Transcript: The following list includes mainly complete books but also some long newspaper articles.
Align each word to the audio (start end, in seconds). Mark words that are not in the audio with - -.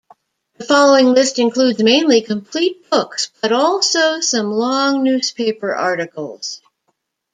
The 0.57 0.65
following 0.65 1.13
list 1.13 1.37
includes 1.37 1.77
mainly 1.83 2.21
complete 2.21 2.89
books 2.89 3.29
but 3.39 3.51
also 3.51 4.19
some 4.19 4.47
long 4.49 5.03
newspaper 5.03 5.75
articles. 5.75 6.59